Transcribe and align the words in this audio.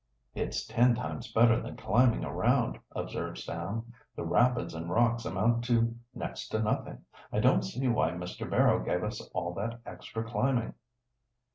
"It's 0.33 0.65
ten 0.65 0.95
times 0.95 1.31
better 1.31 1.61
than 1.61 1.77
climbing 1.77 2.25
around," 2.25 2.79
observed 2.95 3.37
Sam. 3.37 3.93
"The 4.15 4.25
rapids 4.25 4.73
and 4.73 4.89
rocks 4.89 5.25
amount 5.25 5.63
to 5.65 5.95
next 6.15 6.47
to 6.49 6.59
nothing. 6.59 7.05
I 7.31 7.39
don't 7.39 7.61
see 7.61 7.87
why 7.87 8.09
Mr. 8.13 8.49
Barrow 8.49 8.83
gave 8.83 9.03
us 9.03 9.21
all 9.35 9.53
that 9.53 9.79
extra 9.85 10.23
climbing." 10.23 10.73